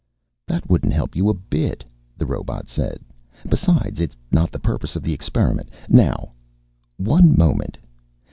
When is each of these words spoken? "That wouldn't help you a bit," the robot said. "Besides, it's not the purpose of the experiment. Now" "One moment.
"That 0.47 0.67
wouldn't 0.67 0.93
help 0.93 1.15
you 1.15 1.29
a 1.29 1.33
bit," 1.35 1.85
the 2.17 2.25
robot 2.25 2.67
said. 2.67 3.01
"Besides, 3.47 3.99
it's 3.99 4.17
not 4.31 4.51
the 4.51 4.57
purpose 4.57 4.95
of 4.95 5.03
the 5.03 5.13
experiment. 5.13 5.69
Now" 5.89 6.31
"One 6.97 7.37
moment. 7.37 7.77